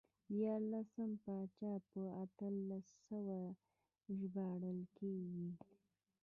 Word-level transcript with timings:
دیارلسم 0.35 1.11
پاچا 1.23 1.71
په 1.89 2.01
اتلس 2.23 2.85
سوی 3.05 3.41
ژباړل 4.17 4.79
کېږي. 4.97 5.47